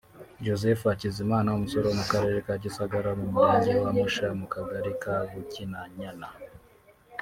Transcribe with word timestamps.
Joseph 0.45 0.81
Hakizimana 0.89 1.53
umusore 1.57 1.83
wo 1.87 1.95
mu 1.99 2.05
Karere 2.11 2.37
ka 2.45 2.53
Gisagara 2.63 3.09
mu 3.19 3.25
Murenge 3.33 3.73
wa 3.83 3.91
Musha 3.97 4.27
mu 4.39 4.47
Kagari 4.53 4.91
ka 5.01 5.15
Bukinanyana 5.29 6.27